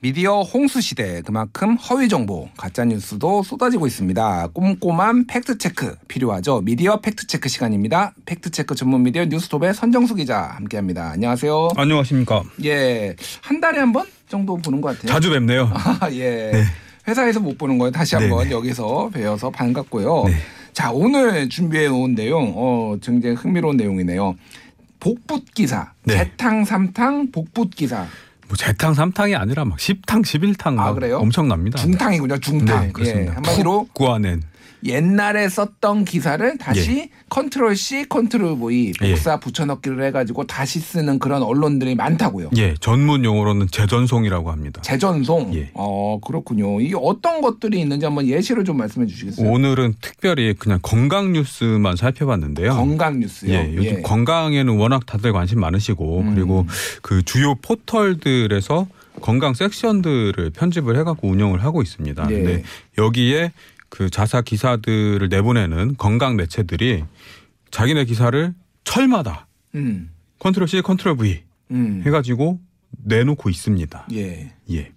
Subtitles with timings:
[0.00, 4.48] 미디어 홍수 시대 그만큼 허위 정보, 가짜 뉴스도 쏟아지고 있습니다.
[4.52, 6.60] 꼼꼼한 팩트 체크 필요하죠.
[6.60, 8.12] 미디어 팩트 체크 시간입니다.
[8.26, 11.10] 팩트 체크 전문 미디어 뉴스톱의 선정수 기자 함께합니다.
[11.12, 11.70] 안녕하세요.
[11.76, 12.42] 안녕하십니까.
[12.64, 15.12] 예, 한 달에 한 번 정도 보는 것 같아요.
[15.12, 15.70] 자주 뵙네요.
[15.72, 16.52] 아, 예.
[17.08, 17.90] 회사에서 못 보는 거예요.
[17.92, 18.50] 다시 한번 네네.
[18.50, 20.24] 여기서 뵈어서 반갑고요.
[20.26, 20.34] 네.
[20.74, 24.34] 자, 오늘 준비해 놓은 내용, 어, 굉장히 흥미로운 내용이네요.
[25.00, 26.16] 복붙 기사, 네.
[26.18, 28.06] 재탕, 삼탕, 복붙 기사,
[28.48, 31.18] 뭐 재탕 삼탕이 아니라 막 10탕 11탕 막 아, 그래요?
[31.18, 31.78] 엄청납니다.
[31.78, 32.38] 중탕이군요.
[32.38, 32.80] 중탕.
[32.86, 33.32] 네, 그렇습니다.
[33.32, 34.42] 예, 한마디로 푹 고아낸
[34.84, 39.10] 옛날에 썼던 기사를 다시 control C, control V 예.
[39.10, 42.50] 복사 붙여넣기를 해가지고 다시 쓰는 그런 언론들이 많다고요.
[42.56, 44.82] 예 전문 용어로는 재전송이라고 합니다.
[44.82, 45.54] 재전송.
[45.54, 45.70] 예.
[45.74, 46.80] 어 그렇군요.
[46.80, 49.50] 이게 어떤 것들이 있는지 한번 예시를 좀 말씀해 주시겠어요?
[49.50, 52.70] 오늘은 특별히 그냥 건강 뉴스만 살펴봤는데요.
[52.74, 53.52] 건강 뉴스요.
[53.52, 56.34] 예, 요즘 건강에는 워낙 다들 관심 많으시고 음.
[56.34, 56.66] 그리고
[57.02, 58.86] 그 주요 포털들에서
[59.20, 62.26] 건강 섹션들을 편집을 해갖고 운영을 하고 있습니다.
[62.30, 62.34] 예.
[62.34, 62.62] 근데
[62.98, 63.52] 여기에
[63.88, 67.04] 그 자사 기사들을 내보내는 건강 매체들이
[67.70, 72.02] 자기네 기사를 철마다 음, control C, control V 음.
[72.04, 72.60] 해가지고
[73.04, 74.08] 내놓고 있습니다.
[74.14, 74.52] 예.
[74.70, 74.92] 예.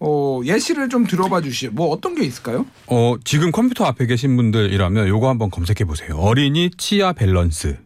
[0.00, 1.72] 어 예시를 좀 들어봐 주시죠.
[1.72, 2.66] 뭐 어떤 게 있을까요?
[2.86, 6.16] 어, 지금 컴퓨터 앞에 계신 분들이라면 요거 한번 검색해 보세요.
[6.16, 7.78] 어린이 치아 밸런스.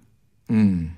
[0.50, 0.94] 음.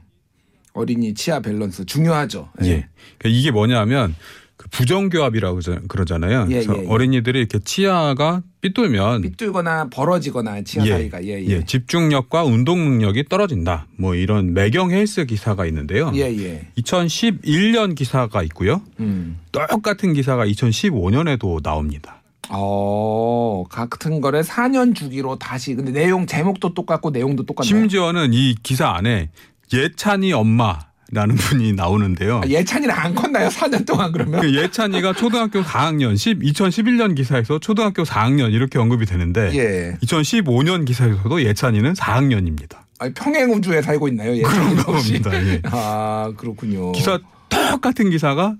[0.73, 2.51] 어린이 치아 밸런스 중요하죠.
[2.63, 2.89] 예.
[3.19, 4.17] 그러니까 이게 뭐냐면
[4.57, 6.47] 그 부정교합이라고 그러잖아요.
[6.51, 6.87] 예, 그래서 예, 예.
[6.87, 11.47] 어린이들이 이렇게 치아가 삐뚤면 삐뚤거나 벌어지거나 치아 예, 사이가 예, 예.
[11.49, 13.89] 예, 집중력과 운동 능력이 떨어진다.
[13.97, 16.13] 뭐 이런 매경 헬스 기사가 있는데요.
[16.15, 16.69] 예, 예.
[16.79, 18.81] 2011년 기사가 있고요.
[19.01, 19.39] 음.
[19.51, 22.23] 똑같은 기사가 2015년에도 나옵니다.
[22.51, 27.69] 어, 같은 거를 4년 주기로 다시 근데 내용 제목도 똑같고 내용도 똑같나요?
[27.69, 29.31] 심지어는 이 기사 안에
[29.73, 30.79] 예찬이 엄마
[31.15, 32.41] 라는 분이 나오는데요.
[32.45, 33.49] 아, 예찬이랑 안 컸나요?
[33.49, 34.41] 4년 동안 그러면?
[34.41, 39.97] 그 예찬이가 초등학교 4학년, 10, 2011년 기사에서 초등학교 4학년 이렇게 언급이 되는데 예.
[40.03, 42.79] 2015년 기사에서도 예찬이는 4학년입니다.
[42.99, 44.37] 아니, 평행 우주에 살고 있나요?
[44.37, 45.23] 예찬이 그런 혹시?
[45.23, 45.47] 겁니다.
[45.47, 45.61] 예.
[45.67, 46.93] 아, 그렇군요.
[46.93, 48.57] 기사 똑같은 기사가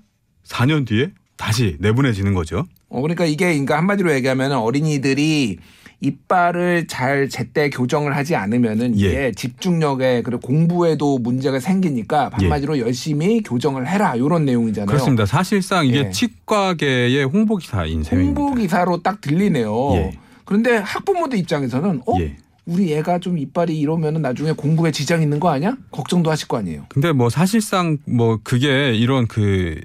[0.47, 2.65] 4년 뒤에 다시 내보내지는 거죠.
[2.87, 5.57] 어, 그러니까 이게 그러니까 한마디로 얘기하면 어린이들이
[6.01, 9.31] 이빨을 잘 제때 교정을 하지 않으면은 이게 예.
[9.31, 14.87] 집중력에 그리고 공부에도 문제가 생기니까 한마디로 열심히 교정을 해라 이런 내용이잖아요.
[14.87, 15.25] 그렇습니다.
[15.25, 16.09] 사실상 이게 예.
[16.09, 18.41] 치과계의 홍보 기사인 셈입니다.
[18.41, 19.93] 홍보 기사로 딱 들리네요.
[19.95, 20.17] 예.
[20.43, 22.35] 그런데 학부모들 입장에서는 어 예.
[22.65, 25.77] 우리 애가 좀 이빨이 이러면은 나중에 공부에 지장 있는 거 아니야?
[25.91, 26.85] 걱정도 하실 거 아니에요.
[26.89, 29.79] 근데 뭐 사실상 뭐 그게 이런 그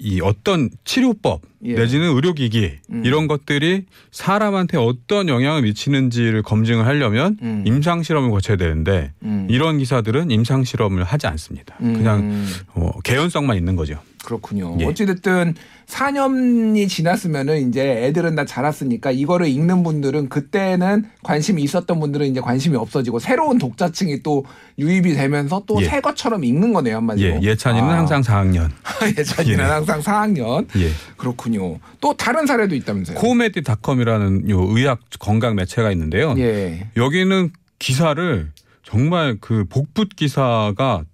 [0.00, 1.74] 이 어떤 치료법 예.
[1.74, 3.02] 내지는 의료기기 음.
[3.04, 7.64] 이런 것들이 사람한테 어떤 영향을 미치는지를 검증을 하려면 음.
[7.66, 9.48] 임상 실험을 거쳐야 되는데 음.
[9.50, 11.76] 이런 기사들은 임상 실험을 하지 않습니다.
[11.78, 13.98] 그냥 음, 어, 개연성만 있는 거죠.
[14.28, 14.76] 그렇군요.
[14.80, 14.84] 예.
[14.84, 15.54] 어찌됐든
[15.86, 22.76] 4년이 지났으면은 이제 애들은 다 자랐으니까 이거를 읽는 분들은 그때는 관심이 있었던 분들은 이제 관심이
[22.76, 24.44] 없어지고 새로운 독자층이 또
[24.78, 25.86] 유입이 되면서 또 예.
[25.86, 27.36] 새 것처럼 읽는 거네요 한마디로.
[27.36, 28.70] 예, 예찬이는 아, 항상 4학년.
[29.16, 29.68] 예찬이는 예.
[29.68, 30.66] 항상 4학년.
[30.76, 30.90] 예.
[31.16, 31.78] 그렇군요.
[32.02, 33.16] 또 다른 사례도 있다면서요?
[33.16, 36.34] 코메디닷컴이라는 요 의학 건강 매체가 있는데요.
[36.36, 36.86] 예.
[36.98, 38.50] 여기는 기사를
[38.82, 41.04] 정말 그 복붙 기사가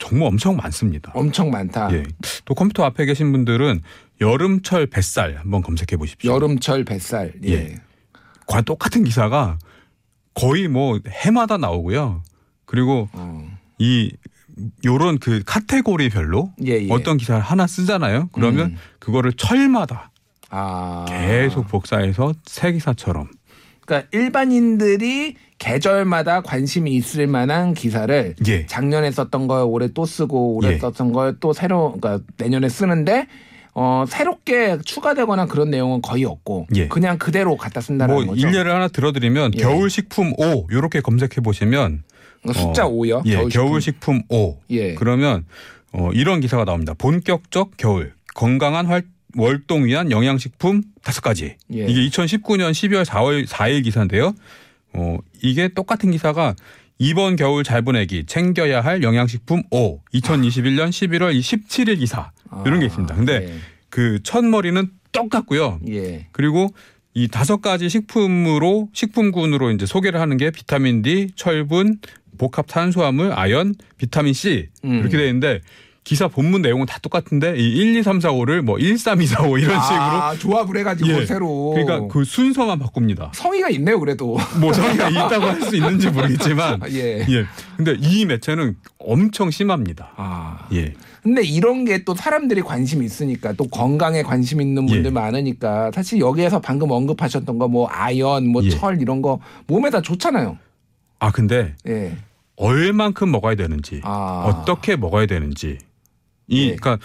[0.00, 1.12] 정말 엄청 많습니다.
[1.14, 1.92] 엄청 많다.
[1.92, 2.02] 예.
[2.44, 3.80] 또 컴퓨터 앞에 계신 분들은
[4.20, 6.32] 여름철 뱃살 한번 검색해 보십시오.
[6.32, 7.34] 여름철 뱃살.
[7.44, 7.52] 예.
[7.52, 7.74] 예.
[8.46, 9.58] 과 똑같은 기사가
[10.34, 12.22] 거의 뭐 해마다 나오고요.
[12.64, 13.48] 그리고 어.
[13.78, 14.10] 이
[14.84, 16.88] 요런 그 카테고리별로 예, 예.
[16.90, 18.30] 어떤 기사를 하나 쓰잖아요.
[18.32, 18.76] 그러면 음.
[18.98, 20.10] 그거를 철마다
[20.48, 21.04] 아.
[21.08, 23.28] 계속 복사해서 새 기사처럼
[23.90, 28.66] 그러니까 일반인들이 계절마다 관심이 있을 만한 기사를 예.
[28.66, 30.78] 작년에 썼던 걸 올해 또 쓰고 올해 예.
[30.78, 33.26] 썼던 걸 또 새로 그러니까 내년에 쓰는데
[33.74, 36.88] 어 새롭게 추가되거나 그런 내용은 거의 없고 예.
[36.88, 38.46] 그냥 그대로 갖다 쓴다는 뭐 거죠.
[38.46, 39.58] 일례를 하나 들어드리면 예.
[39.60, 42.04] 겨울 식품 5 요렇게 검색해 보시면
[42.54, 43.22] 숫자 어, 5요.
[43.26, 44.94] 예, 겨울 식품 5 예.
[44.94, 45.44] 그러면
[45.92, 46.94] 어, 이런 기사가 나옵니다.
[46.96, 49.02] 본격적 겨울 건강한 활,
[49.36, 51.56] 월동 위한 영양식품 다섯 가지.
[51.74, 51.86] 예.
[51.86, 54.34] 이게 2019년 12월 4월 4일 기사인데요.
[54.92, 56.54] 어, 이게 똑같은 기사가
[56.98, 62.32] 이번 겨울 잘 보내기 챙겨야 할 영양식품 5 2021년 11월 17일 기사
[62.66, 63.14] 이런 게 있습니다.
[63.14, 63.58] 근데
[63.88, 65.80] 그첫 머리는 똑같고요.
[65.88, 65.94] 예.
[65.94, 66.26] 예.
[66.32, 66.68] 그리고
[67.14, 71.98] 이 다섯 가지 식품으로 식품군으로 이제 소개를 하는 게 비타민 D, 철분,
[72.38, 75.00] 복합 탄수화물, 아연, 비타민 C 음.
[75.00, 75.60] 이렇게 되어 있는데
[76.10, 79.26] 기사 본문 내용은 다 똑같은데 이 1, 2, 3, 4, 5를 뭐 1, 3, 2,
[79.28, 81.24] 4, 5 이런 아, 조합을 해가지고 예.
[81.24, 81.72] 새로.
[81.72, 83.30] 식으로 그러니까 그 순서만 바꿉니다.
[83.32, 84.36] 성의가 있네요, 그래도.
[84.60, 87.20] 뭐 저희가 있다고 할 수 있는지 모르겠지만 예.
[87.30, 87.44] 예.
[87.76, 90.10] 근데 이 매체는 엄청 심합니다.
[90.16, 90.66] 아.
[90.72, 90.94] 예.
[91.22, 95.10] 근데 이런 게 또 사람들이 관심이 있으니까 또 건강에 관심 있는 분들 예.
[95.10, 98.70] 많으니까 사실 여기에서 방금 언급하셨던 거 뭐 아연, 뭐 예.
[98.70, 100.58] 철 이런 거 몸에 다 좋잖아요.
[101.20, 102.16] 아 근데 예.
[102.56, 104.42] 얼만큼 먹어야 되는지 아.
[104.48, 105.78] 어떻게 먹어야 되는지
[106.50, 106.76] 이 예.
[106.76, 106.98] 그러니까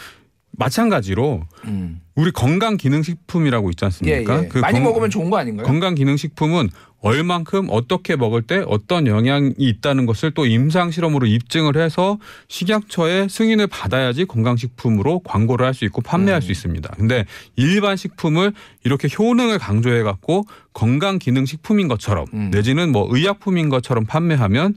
[0.57, 2.01] 마찬가지로 음.
[2.15, 4.43] 우리 건강 기능 식품이라고 있지 예, 않습니까?
[4.43, 4.47] 예.
[4.47, 5.65] 그 많이 건- 먹으면 좋은 거 아닌가요?
[5.65, 6.69] 건강 기능 식품은
[7.01, 13.67] 얼만큼 어떻게 먹을 때 어떤 영향이 있다는 것을 또 임상 실험으로 입증을 해서 식약처의 승인을
[13.67, 16.41] 받아야지 건강 식품으로 광고를 할 수 있고 판매할 음.
[16.41, 16.93] 수 있습니다.
[16.97, 17.25] 근데
[17.57, 18.53] 일반 식품을
[18.85, 22.49] 이렇게 효능을 강조해 갖고 건강 기능 식품인 것처럼 음.
[22.51, 24.73] 내지는 뭐 의약품인 것처럼 판매하면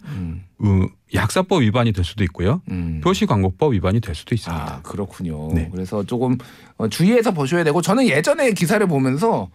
[0.61, 0.89] 음.
[1.09, 2.61] 어, 약사법 위반이 될 수도 있고요.
[2.71, 3.01] 음.
[3.03, 4.65] 표시광고법 위반이 될 수도 있습니다.
[4.65, 5.49] 아 그렇군요.
[5.55, 5.69] 네.
[5.73, 6.37] 그래서 조금
[6.77, 9.49] 어, 주의해서 보셔야 되고 저는 예전에 기사를 보면서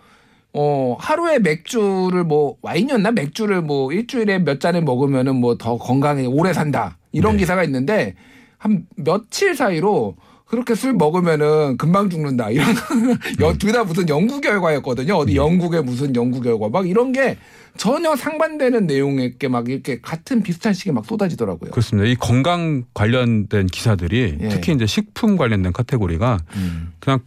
[0.54, 6.54] 어 하루에 맥주를 뭐 와인이었나 맥주를 뭐 일주일에 몇 잔을 먹으면은 뭐 더 건강에 오래
[6.54, 7.40] 산다 이런 네.
[7.40, 8.16] 기사가 있는데
[8.60, 10.16] 한 며칠 사이로
[10.54, 13.18] 그렇게 술 먹으면은 금방 죽는다 이런 음.
[13.58, 17.38] 둘다 무슨 연구 결과였거든요 어디 영국의 무슨 연구 결과 막 이런 게
[17.76, 21.72] 전혀 상반되는 내용의 게막 이렇게 같은 비슷한 시기에 막 쏟아지더라고요.
[21.72, 22.08] 그렇습니다.
[22.08, 24.50] 이 건강 관련된 기사들이 예.
[24.50, 26.94] 특히 이제 식품 관련된 카테고리가 음.
[27.00, 27.22] 그냥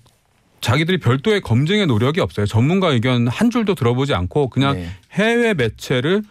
[0.61, 2.47] 자기들이 별도의 검증의 노력이 없어요.
[2.47, 4.89] 전문가 의견 한 줄도 들어보지 않고 그냥 네.
[5.15, 6.23] 해외 매체를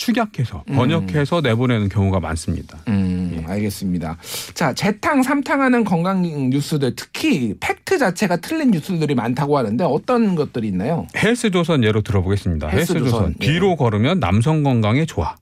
[0.00, 2.78] 축약해서 번역해서 내보내는 경우가 많습니다.
[2.88, 4.16] 음, 알겠습니다.
[4.54, 11.06] 자, 재탕, 삼탕하는 건강 뉴스들, 특히 팩트 자체가 틀린 뉴스들이 많다고 하는데 어떤 것들이 있나요?
[11.16, 12.68] 헬스조선 예로 들어보겠습니다.
[12.68, 13.46] 헬스조선, 헬스조선 예.
[13.46, 15.36] 뒤로 걸으면 남성 건강에 좋아.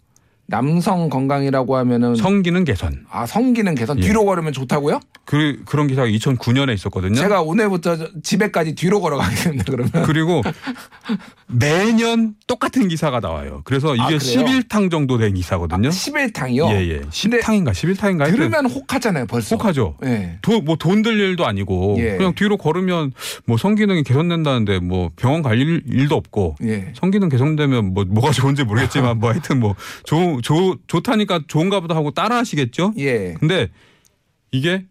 [0.58, 3.04] 남성 건강이라고 하면은 성기능 개선.
[3.10, 4.02] 아 성기능 개선 예.
[4.02, 4.98] 뒤로 걸으면 좋다고요?
[5.26, 7.14] 그 그런 기사가 2009년에 있었거든요.
[7.16, 9.64] 제가 오늘부터 저- 집에까지 뒤로 걸어가겠습니다.
[9.70, 10.40] 그러면 그리고
[11.46, 13.60] 매년 똑같은 기사가 나와요.
[13.64, 14.18] 그래서 이게 아, 그래요?
[14.18, 15.90] 11탕 정도 된 기사거든요.
[15.90, 16.70] 11탕이요.
[16.70, 17.00] 예, 예.
[17.00, 19.56] 10탕인가 11탕인가 하여튼 들으면 혹하잖아요, 벌써.
[19.56, 19.96] 혹하죠.
[20.04, 20.38] 예.
[20.64, 22.16] 뭐돈 들 일도 아니고 예.
[22.16, 23.12] 그냥 뒤로 걸으면
[23.46, 26.92] 뭐 성기능이 개선된다는데 뭐 병원 갈 일, 일도 없고 예.
[26.94, 29.74] 성기능 개선되면 뭐 뭐가 좋은지 모르겠지만 뭐 하여튼 뭐
[30.04, 32.92] 좋, 좋, 좋다니까 좋은가 보다 하고 따라 하시겠죠?
[32.98, 33.34] 예.
[33.34, 33.68] 근데
[34.52, 34.86] 이게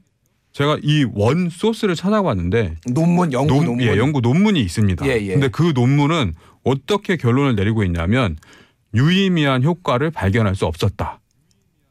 [0.54, 3.86] 제가 이 원 소스를 찾아봤는데 논문 연구 논- 논문.
[3.86, 5.06] 예, 연구 논문이 있습니다.
[5.08, 5.34] 예, 예.
[5.34, 6.34] 근데 그 논문은
[6.64, 8.38] 어떻게 결론을 내리고 있냐면
[8.94, 11.20] 유의미한 효과를 발견할 수 없었다.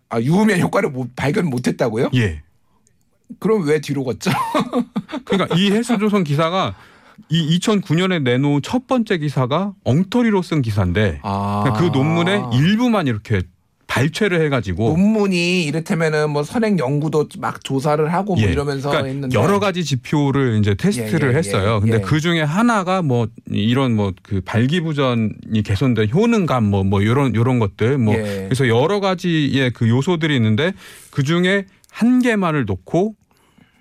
[0.09, 2.11] 아, 유의미한 효과를 못, 발견 못 했다고요?
[2.15, 2.43] 예.
[3.39, 4.31] 그럼 왜 뒤로 걷죠?
[5.25, 6.75] 그러니까 이 헬스조선 기사가
[7.29, 11.63] 이 2009년에 내놓은 첫 번째 기사가 엉터리로 쓴 기사인데 아.
[11.65, 13.43] 그러니까 그 논문의 일부만 이렇게
[13.89, 18.51] 발췌를 해가지고 논문이 이렇다면은 뭐 선행 연구도 막 조사를 하고 뭐 예.
[18.51, 21.77] 이러면서 그러니까 했는데 여러 가지 지표를 이제 테스트를 예, 예, 했어요.
[21.77, 22.01] 예, 근데 예.
[22.01, 28.15] 그 중에 하나가 뭐 이런 뭐 그 발기부전이 개선된 효능감 뭐뭐 이런 이런 것들 뭐
[28.15, 28.45] 예.
[28.49, 30.73] 그래서 여러 가지의 그 요소들이 있는데
[31.11, 33.15] 그 중에 한 개만을 놓고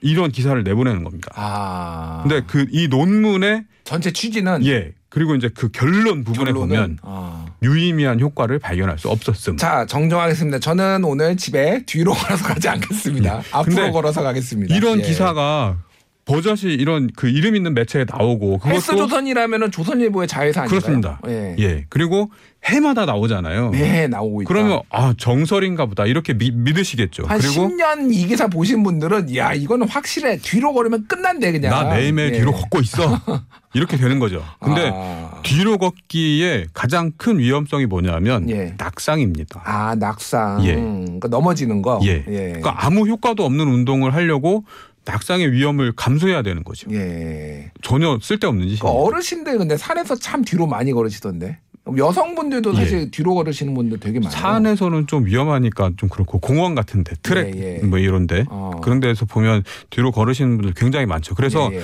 [0.06, 1.32] 이런 기사를 내보내는 겁니다.
[1.36, 2.20] 아.
[2.24, 7.46] 근데 그 이 논문의 전체 취지는 예 그리고 이제 그 결론 부분에 결론은 보면 아.
[7.64, 9.58] 유의미한 효과를 발견할 수 없었음.
[9.58, 10.60] 자 정정하겠습니다.
[10.60, 13.42] 저는 오늘 집에 뒤로 걸어서 가지 않겠습니다.
[13.52, 13.76] 앞으로 예.
[13.76, 14.76] 근데 걸어서 가겠습니다.
[14.76, 15.04] 이런 예.
[15.04, 15.78] 기사가
[16.26, 20.66] 버젓이 이런 그 이름 있는 매체에 나오고 그것도 헬스조선이라면은 조선일보의 자회사?
[20.66, 21.20] 그렇습니다.
[21.28, 21.56] 예.
[21.60, 21.86] 예.
[21.88, 22.32] 그리고
[22.64, 23.70] 해마다 나오잖아요.
[23.70, 24.48] 네 나오고 있다.
[24.48, 27.26] 그러면 아 정설인가 보다 이렇게 미, 믿으시겠죠.
[27.28, 31.70] 한 그리고 10년 이 기사 보신 분들은 야 이거는 확실해 뒤로 걸으면 끝난대 그냥.
[31.70, 32.40] 나 매일매일 예.
[32.40, 33.22] 뒤로 걷고 있어.
[33.76, 34.42] 이렇게 되는 거죠.
[34.60, 38.74] 근데 아, 뒤로 걷기의 가장 큰 위험성이 뭐냐면 예.
[38.80, 39.62] 낙상입니다.
[39.64, 40.66] 아 낙상.
[40.66, 40.74] 예.
[40.74, 42.00] 그러니까 넘어지는 거.
[42.04, 42.24] 예.
[42.28, 42.48] 예.
[42.48, 44.64] 그러니까 아무 효과도 없는 운동을 하려고
[45.06, 46.90] 낙상의 위험을 감수해야 되는 거죠.
[46.92, 47.72] 예.
[47.82, 48.80] 전혀 쓸데없는 짓이에요.
[48.82, 51.60] 그러니까 어르신들 근데 산에서 참 뒤로 많이 걸으시던데.
[51.98, 54.36] 여성분들도 사실 뒤로 걸으시는 분들 되게 많아요.
[54.36, 54.42] 예.
[54.42, 57.86] 산에서는 좀 위험하니까 좀 그렇고 공원 같은데 트랙 예, 예.
[57.86, 58.72] 뭐 이런데 어.
[58.84, 61.36] 그런 데서 보면 뒤로 걸으시는 분들 굉장히 많죠.
[61.36, 61.82] 그래서 예, 예.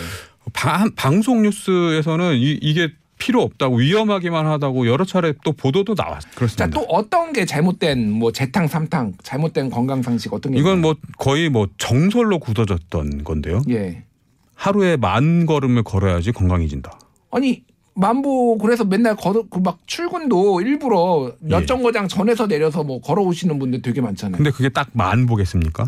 [0.54, 2.90] 바- 방송 뉴스에서는 이, 이게
[3.22, 6.68] 필요 없다고 위험하기만 하다고 여러 차례 또 보도도 나왔 자, 그렇습니다.
[6.68, 10.82] 또 어떤 게 잘못된 뭐 재탕 삼탕 잘못된 건강 상식 어떤 게 이건 있나요?
[10.82, 13.62] 뭐 거의 뭐 정설로 굳어졌던 건데요.
[13.70, 14.04] 예.
[14.56, 17.00] 하루에 만 걸음을 걸어야지 건강해진다.
[17.30, 17.63] 아니
[17.94, 21.66] 만보 그래서 맨날 걸어 그막 출근도 일부러 몇 예.
[21.68, 24.38] 정거장 전에서 내려서 뭐 걸어오시는 분들 되게 많잖아요.
[24.38, 25.86] 근데 그게 딱 만 보겠습니까?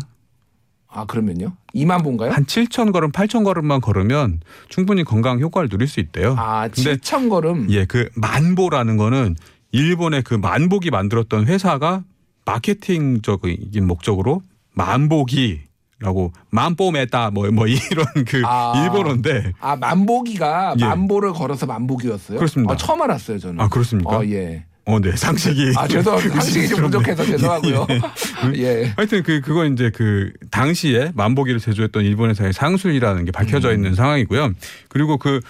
[0.96, 1.52] 아 그러면요?
[1.74, 2.30] 2만 보인가요?
[2.30, 6.36] 한 7천 걸음, 8천 걸음만 걸으면 충분히 건강 효과를 누릴 수 있대요.
[6.38, 7.66] 아 근데 7천 걸음.
[7.70, 9.34] 예, 그 만보라는 거는
[9.72, 12.04] 일본의 그 만복이 만들었던 회사가
[12.44, 14.42] 마케팅적인 목적으로
[14.74, 18.72] 만보기라고 만보메다 뭐 뭐 이런 그 아.
[18.84, 20.84] 일본어인데 아 만보기가 예.
[20.84, 22.38] 만보를 걸어서 만보기였어요?
[22.38, 22.72] 그렇습니다.
[22.72, 23.60] 아, 처음 알았어요 저는.
[23.60, 24.18] 아 그렇습니까?
[24.18, 24.64] 어, 예.
[24.86, 25.72] 어, 네, 상식이.
[25.76, 26.34] 아 죄송합니다.
[26.40, 27.86] 상식이 좀 부족해서 죄송하고요.
[28.56, 28.92] 예.
[28.96, 33.74] 하여튼 그 그건 이제 그 당시에 만보기를 제조했던 일본에서의 상술이라는 게 밝혀져 음.
[33.74, 34.52] 있는 상황이고요.
[34.88, 35.40] 그리고 그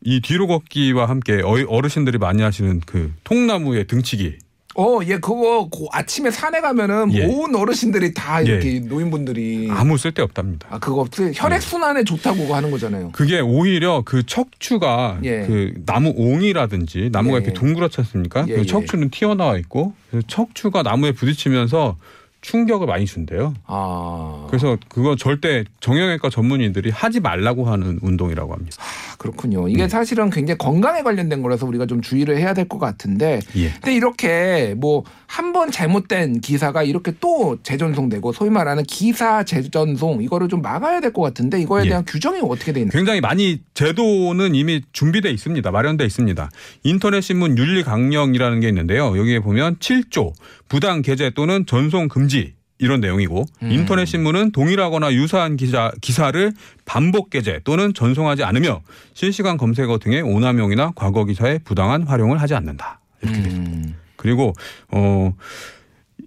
[0.00, 4.38] 이 뒤로 걷기와 함께 어르신들이 많이 하시는 그 통나무의 등치기.
[4.76, 7.24] 어, 예, 그거 고- 아침에 산에 가면은 예.
[7.24, 10.68] 온 어르신들이 다 이렇게 노인분들이 아무 쓸데 없답니다.
[10.70, 11.32] 아 그거 없어요.
[11.34, 13.10] 혈액 순환에 좋다고 하는 거잖아요.
[13.12, 15.46] 그게 오히려 그 척추가 예.
[15.46, 17.42] 그 나무 옹이라든지 나무가 예.
[17.42, 18.44] 이렇게 둥그렇지 않습니까?
[18.48, 18.64] 예, 그 예.
[18.66, 21.96] 척추는 튀어나와 있고 그래서 척추가 나무에 부딪히면서
[22.40, 23.54] 충격을 많이 준대요.
[23.66, 28.76] 아, 그래서 그거 절대 정형외과 전문의들이 하지 말라고 하는 운동이라고 합니다.
[28.80, 29.68] 아, 그렇군요.
[29.68, 29.88] 이게 네.
[29.88, 33.70] 사실은 굉장히 건강에 관련된 거라서 우리가 좀 주의를 해야 될 것 같은데 예.
[33.70, 40.48] 근데 이렇게 뭐 한 번 잘못된 기사가 이렇게 또 재전송되고 소위 말하는 기사 재전송 이거를
[40.48, 41.88] 좀 막아야 될 것 같은데 이거에 예.
[41.90, 42.92] 대한 규정이 어떻게 돼 있나요?
[42.92, 45.70] 굉장히 많이 제도는 이미 준비돼 있습니다.
[45.70, 46.48] 마련돼 있습니다.
[46.84, 49.18] 인터넷 신문 윤리 강령이라는 게 있는데요.
[49.18, 50.32] 여기에 보면 7조
[50.68, 52.37] 부당 게재 또는 전송 금지
[52.78, 53.70] 이런 내용이고 음.
[53.70, 56.52] 인터넷 신문은 동일하거나 유사한 기사 기사를
[56.84, 58.82] 반복 게재 또는 전송하지 않으며
[59.14, 63.00] 실시간 검색어 등의 오남용이나 과거 기사의 부당한 활용을 하지 않는다.
[63.22, 63.40] 이렇게.
[63.40, 64.52] 음, 그리고
[64.90, 65.34] 어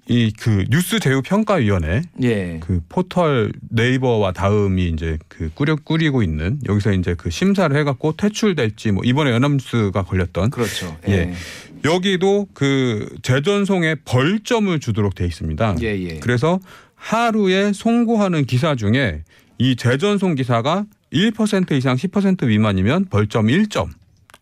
[0.09, 2.57] 이 그 뉴스 제휴 평가 위원회 예.
[2.59, 8.91] 그 포털 네이버와 다음이 이제 그 꾸려 꾸리고 있는 여기서 이제 그 심사를 해갖고 퇴출될지
[8.91, 10.97] 뭐 이번에 연합뉴스가 걸렸던 그렇죠.
[11.07, 11.33] 예.
[11.85, 15.75] 여기도 그 재전송에 벌점을 주도록 돼 있습니다.
[15.81, 16.19] 예, 예.
[16.19, 16.59] 그래서
[16.95, 19.23] 하루에 송고하는 기사 중에
[19.57, 23.89] 이 재전송 기사가 1% 이상 10% 미만이면 벌점 1점.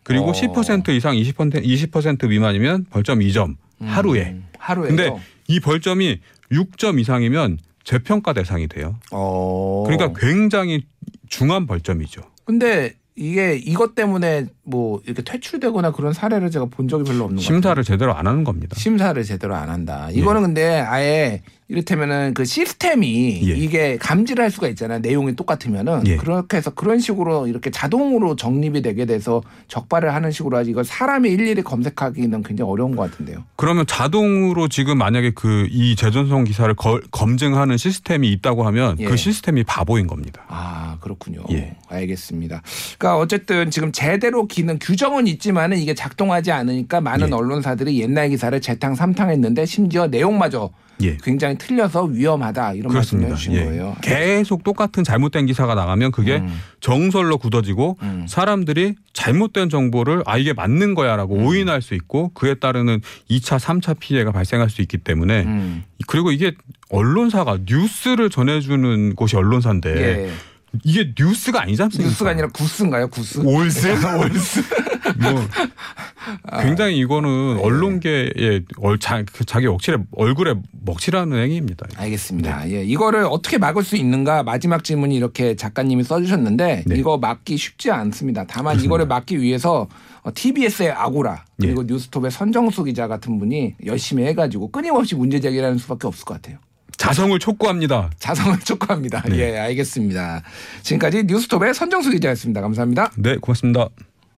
[0.02, 0.32] 그리고 어.
[0.32, 4.30] 10% 이상 20% 20% 미만이면 벌점 2점 하루에.
[4.30, 4.88] 음, 하루에.
[4.88, 5.10] 근데
[5.50, 6.20] 이 벌점이
[6.52, 9.00] 6점 이상이면 재평가 대상이 돼요.
[9.10, 9.82] 어.
[9.84, 10.84] 그러니까 굉장히
[11.28, 12.22] 중한 벌점이죠.
[12.44, 17.42] 근데 이게 이것 때문에 뭐 이렇게 퇴출되거나 그런 사례를 제가 본 적이 별로 없는 것
[17.42, 17.46] 같아요.
[17.56, 18.76] 심사를 제대로 안 하는 겁니다.
[18.78, 20.08] 심사를 제대로 안 한다.
[20.12, 23.52] 이거는 근데 아예 이를테면은 그 시스템이 예.
[23.56, 24.98] 이게 감지를 할 수가 있잖아요.
[24.98, 26.16] 내용이 똑같으면은 예.
[26.16, 31.30] 그렇게 해서 그런 식으로 이렇게 자동으로 정립이 되게 돼서 적발을 하는 식으로 하지 이걸 사람이
[31.30, 33.44] 일일이 검색하기는 굉장히 어려운 것 같은데요.
[33.56, 39.04] 그러면 자동으로 지금 만약에 그 이 재전송 기사를 거- 검증하는 시스템이 있다고 하면 예.
[39.04, 40.42] 그 시스템이 바보인 겁니다.
[40.48, 41.44] 아 그렇군요.
[41.52, 41.76] 예.
[41.88, 42.62] 알겠습니다.
[42.98, 47.32] 그러니까 어쨌든 지금 제대로 기능 규정은 있지만은 이게 작동하지 않으니까 많은 예.
[47.32, 50.70] 언론사들이 옛날 기사를 재탕 삼탕했는데 심지어 내용마저
[51.02, 51.16] 예.
[51.22, 53.24] 굉장히 틀려서 위험하다 이런 말씀을.
[53.24, 53.64] 해주신 예.
[53.64, 53.96] 거예요.
[54.02, 56.60] 계속 똑같은 잘못된 기사가 나가면 그게 음.
[56.80, 58.26] 정설로 굳어지고 음.
[58.28, 61.46] 사람들이 잘못된 정보를 아 이게 맞는 거야라고 음.
[61.46, 63.00] 오인할 수 있고 그에 따르는
[63.30, 65.84] 2차, 3차 피해가 발생할 수 있기 때문에 음.
[66.06, 66.52] 그리고 이게
[66.90, 70.30] 언론사가 뉴스를 전해주는 곳이 언론사인데 예.
[70.84, 72.08] 이게 뉴스가 아니지 않습니까?
[72.08, 73.08] 뉴스가 아니라 구스인가요?
[73.08, 73.40] 구스?
[73.40, 73.88] olds?
[74.18, 74.60] olds.
[75.20, 81.86] 뭐 굉장히 이거는 언론계의 얼, 자, 그 자기 억칠에 얼굴에 먹칠하는 행위입니다.
[81.96, 82.70] 알겠습니다.
[82.70, 86.96] 예, 이거를 어떻게 막을 수 있는가 마지막 질문이 이렇게 작가님이 써주셨는데 네.
[86.96, 88.44] 이거 막기 쉽지 않습니다.
[88.46, 88.84] 다만 그렇습니다.
[88.86, 89.88] 이거를 막기 위해서
[90.22, 91.86] 어, TBS의 아고라 그리고 예.
[91.86, 96.58] 뉴스톱의 선정수 기자 같은 분이 열심히 해가지고 끊임없이 문제 제기하는 수밖에 없을 것 같아요.
[97.00, 98.10] 자성을 촉구합니다.
[98.18, 99.22] 자성을 촉구합니다.
[99.22, 99.38] 네.
[99.38, 100.42] 예, 알겠습니다.
[100.82, 102.60] 지금까지 뉴스톱의 선정수 기자였습니다.
[102.60, 103.10] 감사합니다.
[103.16, 103.88] 네, 고맙습니다.